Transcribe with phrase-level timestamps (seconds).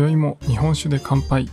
[0.00, 1.46] 今宵も日本酒で乾杯。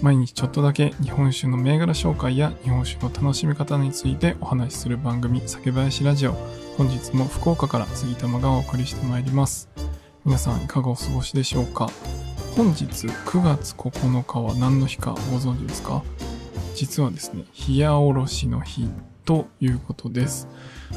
[0.00, 6.32] 毎日ちょっとだけ日本酒の銘柄紹介や日本酒の楽しみ方についてお話しする番組酒林ラジオ。
[6.78, 9.68] 本日も福岡から杉玉がお送りしてまいります。
[10.24, 11.90] 皆さんいかがお過ごしでしょうか？
[12.56, 16.02] 本日9月9日は何の日かご存知ですか？
[16.74, 18.88] 実はですね、冷やおろしの日。
[19.26, 20.48] ということです。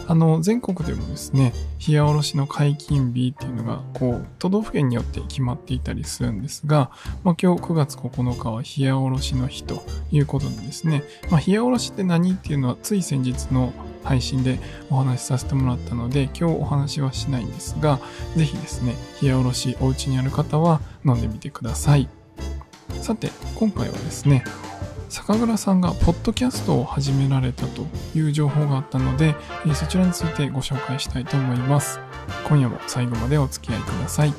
[0.08, 1.52] あの、全国でもですね、
[1.86, 6.92] 冷やおろしの解禁日っていうのが、こう、都道府県によって決まっていたりするんですが、
[7.24, 13.74] まあ、今日9月9日は冷やおろしの日ということでですね、まあ、冷やおろしって何っていうのはつい先日の
[14.04, 14.60] 配信で
[14.90, 18.00] お話しさせてもらったので、今日お話はしないんですが、
[18.38, 22.08] ぜひですね、冷やおろしお家にある方は飲んでみてください。
[23.02, 24.44] さて、今回はですね、
[25.10, 29.36] 酒蔵さんがポッドキャストを始められたという情報があったので、
[29.74, 32.00] そちらについてご紹介したいと思います。
[32.48, 34.34] 今夜も最後までお付き合いください。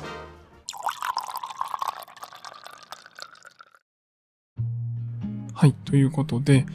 [5.53, 6.65] はい、ということで、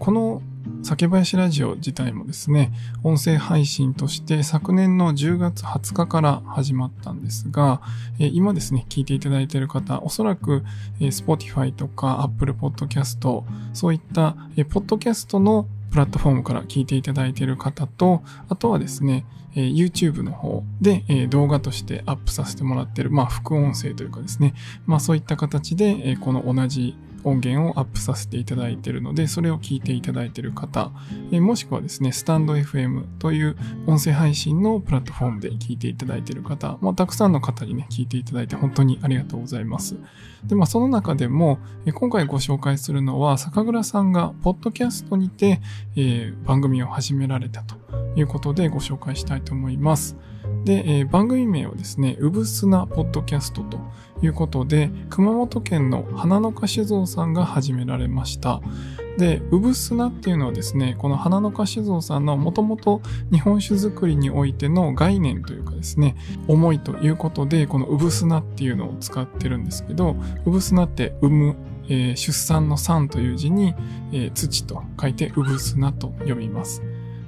[0.00, 0.42] この
[0.84, 2.70] 酒林ラジオ自体もですね、
[3.02, 7.80] 音声配信として昨年の10月20日から始まったんですが、
[8.18, 10.62] え今ですね、聞いていただいている方、おそらく、
[11.00, 19.24] え Spotify とか Apple Podcast、そういった、えポッドキャストのプラットフォームから聞いていただいている方と、あとはですね、
[19.54, 24.52] え YouTube の方で、え動画としてアップさせてもらっている、まあ、副音声というかですね、
[24.84, 26.94] まあそういった形で、えこの同じ
[27.24, 30.92] 音源をアップさせていただいているので、それを聞いていただいている方、
[31.32, 39.96] えもしくはですね、スタンド FM という音声配信のプラットフォームで聞いていただいている方、まあ、たくさんの方にね、聞いていただいて本当にありがとうございます。
[40.44, 45.60] で、まあ、その中でも、え今回ご紹介するのは、酒蔵さんがポッドキャストにて、
[45.96, 47.76] えー、番組を始められたと
[48.16, 50.16] いうことでご紹介したいと思います。
[50.64, 53.78] で、えー、番組名をですね、うぶすなポッドキャストと
[54.22, 58.62] いうことで、熊本県の花の花酒造さんが始められました。
[59.18, 66.16] で、うぶすなっていうのはですね、この花の花酒造さんのもともと日本酒作りにおいての概念というかですね、
[66.48, 71.56] 思いということで、このうぶすなっていうのを使ってるんですけど、うぶすなって産む、
[71.88, 73.74] えー、出産の産という字に、
[74.12, 76.82] えー、土と書いてうぶすなと読みます。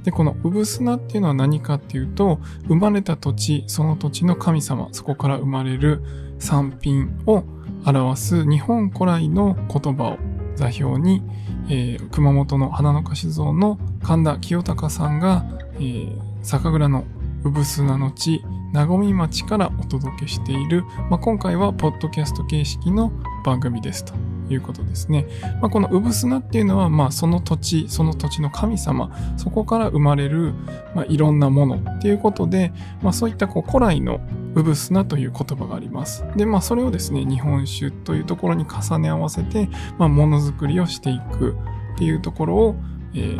[0.06, 6.00] で、このうぶすなっていうのは何かっていうと、生まれた土地、その土地の神様、そこから生まれる
[6.38, 7.42] 産品を
[7.84, 10.18] 表す日本古来の言葉を
[10.54, 11.24] 座標に、
[11.68, 15.44] えー、熊本の花の菓子像の神田清隆さんが、
[15.74, 17.04] えー、酒蔵の
[17.42, 23.10] うぶすなの地、なごみ町からお届けしている、まあ、今回はポッドキャスト形式の
[23.44, 24.35] 番組ですと。
[24.48, 25.26] いうことですね。
[25.60, 30.54] まあ、この産砂っていうのは、まあ、その土地、その土地の神様、そこから生まれる、
[30.94, 34.20] まあ、いろんなものっていうことで、まあ、そういったこう古来の
[34.54, 36.24] 産砂という言葉があります。
[36.36, 39.68] で、まあ、それをですね、日本酒というところに重ね合わせて、
[39.98, 41.56] まあ、ものづくりをしていく
[41.94, 42.76] っていうところを、
[43.14, 43.38] えー、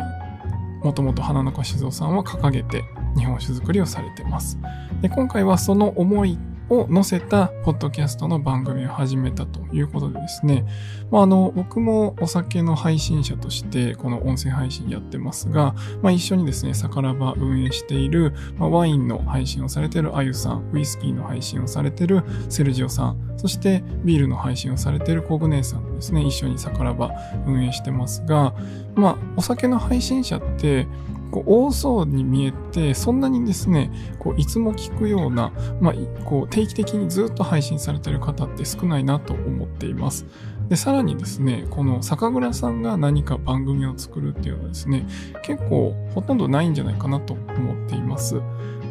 [0.83, 2.83] もともと花の花酒造さんは掲げて
[3.17, 4.59] 日本酒作りをされてます。
[5.01, 6.37] で、今回はその思い
[6.69, 10.65] を載せたポッドキャストの番組を始めたということでですね、
[11.11, 27.11] まあ、あの、僕もお酒の配信者としてこの音声配信やってますが、まあ、一緒にですね、サカラバ運営している、まあ、ワインの配信をされているあゆさん、ウイスキーの配信をされているセルジオさん、そしてビールの配信をされているコグネさんですね、一緒にサカラバ
[27.45, 28.53] 運営してますが、
[28.95, 30.87] まあ、お酒の配信者って、
[31.31, 35.51] こう多そうに見えて、そんなにですね、こういつも聞くような、
[35.81, 35.93] まあ、
[36.25, 40.25] こう定期的にずっと配信されてる方って少ないなと思っています。
[40.69, 45.07] で、さらにですね、この酒蔵さんが何か番組を作るっていうのはですね、
[45.43, 48.41] 結構ほとんどないんじゃないかなと思っています。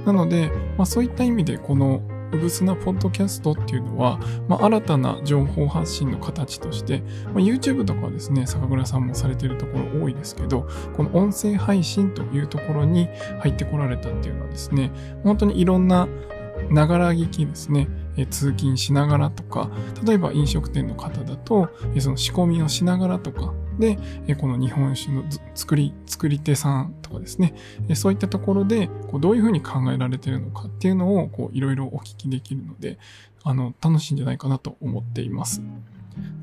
[0.04, 2.00] なので、まあそういった意味でこの
[2.32, 13.08] うぶすなポッドキャストっていうのは、まあ、新たな情報発信の形として、まあ、YouTube とかはですね、酒蔵さんもされているところ多いですけど、この音声配信というところに
[13.40, 14.90] 入ってこられたっていうのはですね、
[15.22, 16.08] 本当にいろんな
[16.70, 19.70] ながら聞きですね、え通勤しながらとか、
[20.04, 23.98] 例えば飲食店の方だと、えその仕込みをしながらとか、で、
[24.36, 25.24] この日本酒の
[25.54, 27.54] 作り、作り手さんとかですね、
[27.94, 32.98] そういったところで、こうどういうふうに考えられているのかっていうのを、こういろいろお聞きできるので、
[33.44, 35.62] あの、楽しいんじゃないかなと思っています。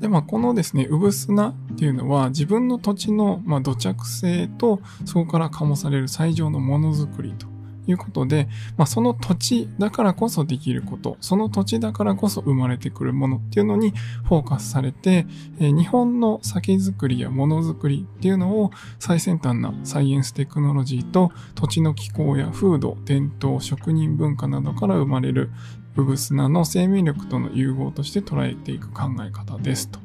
[0.00, 7.46] で、まあ、このですね、うぶすなっていうのは、自分の土地の、まあ、土着性と、そこから醸される最上のものづくりと
[7.86, 13.92] いうことで、まあ、その土地だからこそできること、その土地だからこそ生まれてくるものっていうのに
[14.24, 15.26] フォーカスされて、
[15.58, 25.50] えー、日本の酒造りやものづくりっていうのを最先端なサイエンステクノロジーと土地の気候や風土、伝統、職人文化などから生まれる
[25.96, 30.03] うぶすなの生命力との融合として捉えていく考え方ですと。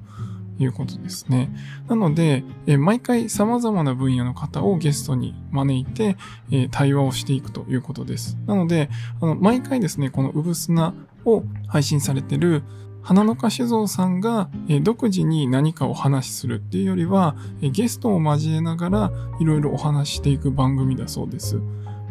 [0.60, 1.50] いうことですね。
[1.88, 6.18] なので、え毎回様々な分野の方をゲストに招いて、
[6.52, 8.38] え対話をしていくということです。
[8.46, 8.90] なので、
[9.22, 10.94] あの毎回ですね、このうぶすな
[11.26, 12.64] を配信されてる
[13.02, 14.50] 花の花酒造さんが、
[14.84, 21.60] 独自に何かお話しするっていうよりは、ゲストを交えながらいろいろお話ししていく番組だそうです。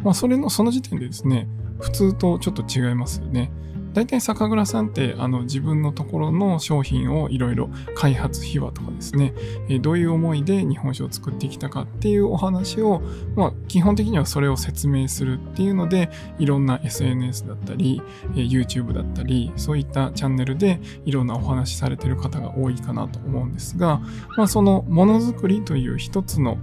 [0.03, 1.47] まあ、それの、その時点でですね、
[1.79, 3.51] 普通とちょっと違いますよね。
[3.93, 9.33] 大体酒蔵さんってあの自分のところの商品をいろいろ開発秘話とかですね、
[9.67, 13.01] えどういう思いで日本酒を作ってきたかっていうお話を、
[13.35, 18.01] まあ、基本的にはそれを説明するっていうのでいろんな SNS だったり、
[18.35, 24.01] え YouTube だったりそういったチャンネルでいろんなお話しされてる方が多いかなと思うんですが、
[24.37, 26.57] まあ、そのものづくりという一つの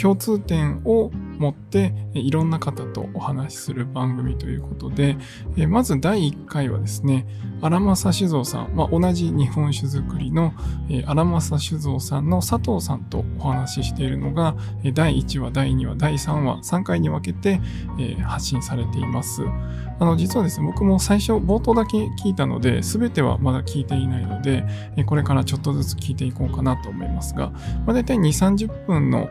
[0.00, 5.16] 共通点を持っていろんな方とお話しする番組ということで、
[5.68, 7.26] まず第1回はですね、
[7.62, 10.52] 荒政酒造さん、まあ、同じ日本酒造りの
[11.06, 14.54] 荒政酒造さんの佐藤さんとお話ししているのが、
[14.92, 17.58] 第1話、第2話、第3話、3回に分けて
[18.22, 19.42] 発信されています。
[19.98, 24.66] あの、実はですね、僕も最初冒頭だけ聞いたので、全てはまだ聞いていないので、
[25.06, 27.50] これからちょっとずつ聞いていこうかなと思いますが、
[27.86, 28.20] まあ、大体2、
[28.66, 29.30] 30分の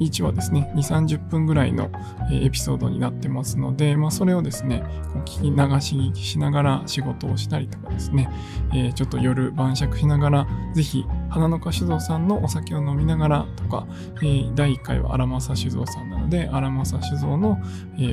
[0.00, 1.90] 1話ですね、2、30分ぐらいの
[2.32, 4.82] エピソードになってますので、まあ、それをですね、
[5.24, 8.28] 聞き流し聞きしながら仕事をしたりとかですね、
[8.72, 17.58] えー、ちょっと夜晩酌しながら、ぜひ、花の花酒造さんのお酒を飲みながらとか、えー、第1回は荒政酒造さんなので、荒政酒造の、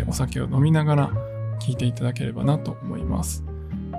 [0.08, 1.12] お酒を飲みながら
[1.60, 3.51] 聞いていただければなと思います。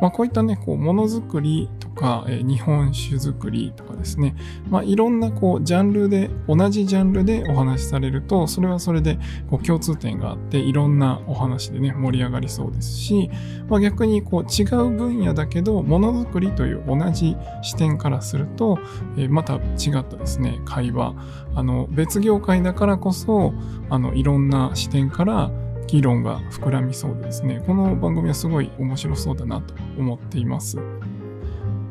[0.02, 4.34] まあ、こういったね、こう、ものづくりとか、え、日本酒作りとかですね、
[4.68, 13.30] まあ、いろんなこう、ジャンルで、同じジャンルでお話しされると、それはそれでこう共通点があって、いろんなお話でね、盛り上がりそうですし、
[13.68, 18.80] まあ、逆にこう、違う分野だけど、ものづくりという同じ視点からすると、
[19.16, 21.14] え、また違ったですね、会話、
[21.54, 23.54] あの、別業界だからこそ、
[23.88, 25.52] あの、いろんな視点から、
[25.86, 30.78] 議論が膨らみそうですね、この番組はすごい面白そうだなと思っています。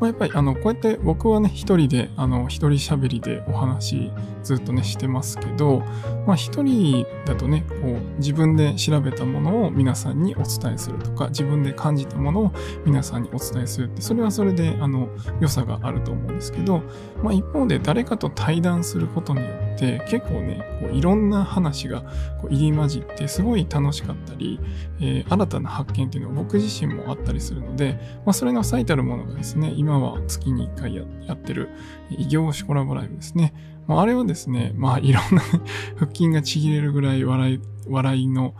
[0.01, 4.11] まあ、やっぱりあのこうやって僕はね一人であの一人喋りでお話
[4.41, 5.83] ずっとねしてますけど、
[6.25, 12.51] まあ、一人だとねこう自分で調べたものを皆さんにお伝えするとか自分で感じたものを
[12.83, 15.07] 皆さんにお伝えするってそれはそれであの
[15.39, 16.81] 良さがあると思うんですけど、
[17.21, 22.01] まあ、一方で誰かと対談することによって結構ねこういろんな話が
[22.41, 24.59] こう入り混じってすごい楽しかったり、
[24.99, 31.03] えー、新たな発見っていうのは僕自身もあったりするので、まあ、それの最たるものがですね今今は月に1回や
[31.33, 31.69] ってる
[32.09, 33.53] 異業種コラボライブですね。
[33.91, 35.41] まあ、れはですね、まあいろんな
[35.99, 37.59] 腹筋がちぎれるぐらい笑い、
[37.89, 38.55] 笑いの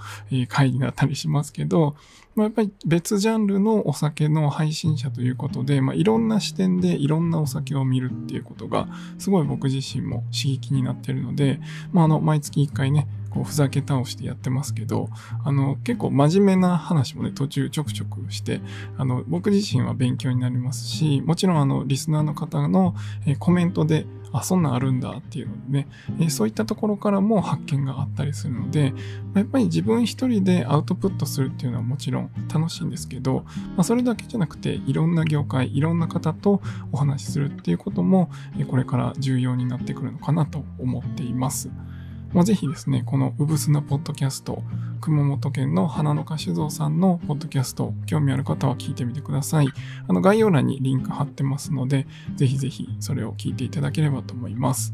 [0.50, 1.96] 回になったりしますけど、
[2.36, 8.90] まあ、やっぱり別ジャンルのお酒の配信者ということで、まあ、いろんな視点でいろんなお酒を見るっていうことが、
[9.20, 11.62] すごい僕自身も刺激になってるので、
[11.94, 15.10] まあ、あの、毎月1回ね、こうふざけ倒してやってますけど、
[15.44, 18.62] あの、結構真面目な話もね、途中ちょくちょくして、
[18.98, 22.96] あの、僕自身は勉強になりますし、もちろんあの、リスナーの方の、
[23.26, 25.88] えコメントで、あ、そんなんあるんだっていうのでね、
[26.20, 28.94] えそういったところからも発見があったりするので、
[29.34, 33.44] まやっぱり自分一人でアウトプットするっていうのはもちろん楽しいんですけど、
[33.76, 36.62] まあ、それだけじゃなくて、いろんな業界、いろんな方と
[36.92, 41.70] お話しするっていうことも、えこれから重要になってくるのかなと思っています。
[42.34, 44.64] まあ、ぜひですね、このうぶすなポッドキャスト、
[45.02, 49.68] 熊本県の花の花酒造さんのポッドキャスト、興味ある方は聞いてみてください。
[50.08, 54.94] あの概要欄にリンク貼ってますので、ぜひぜひそれを聞いていただければと思います。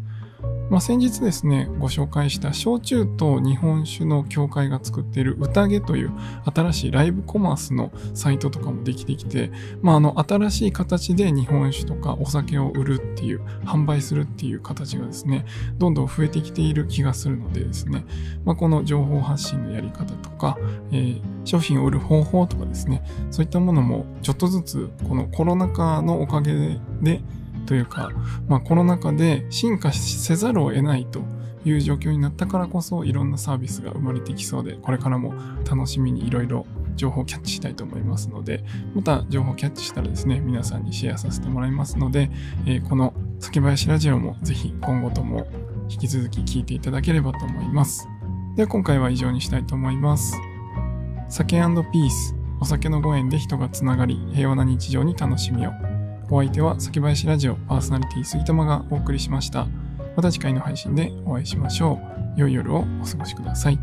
[0.69, 6.11] まあ、先日ですね、ご紹介した焼酎と日本酒の協会が作っている宴という
[6.53, 15.45] 新しいライブコマースのサイトとかもできてきて、まあ、あの、新しい形で日本酒とかお酒を売るっていう、販売するっていう形がですね、
[15.77, 18.05] どんどん増えてきている気がするのでですね、
[18.43, 20.57] まあ、この情報発信のやり方とか、
[20.91, 27.21] えー、商品を売る方法とかですね、そういったものもちょっとずつこのコロナ禍のおかげで、
[27.67, 28.09] というか、
[28.47, 31.21] まあ、コロナ禍で進化せざるを得ないと
[31.65, 35.33] いう状況になったからこそいろんなサービスが生まれてきそうでこれからも
[35.69, 38.63] 楽しみにいろいろ情報をキャッチしたいと思いますので
[38.95, 42.31] また情報をキャッチしたらですね皆さんにシェアさせてもらいますので、
[42.65, 45.45] えー、この酒林ラジオもぜひ今後とも
[45.89, 48.09] 引き続き聞いていただければと思います。
[48.55, 50.35] では今回は以上にしたいと思います。
[51.29, 55.86] 酒ピースお酒のご縁で人がつながり平和な日常に楽しみを。
[56.29, 59.65] お相手は先林ラジオパーソナリティ杉玉がお送りしました。
[60.15, 61.99] また次回の配信でお会いしましょ
[62.35, 62.39] う。
[62.39, 63.79] 良い夜をお過ごしください。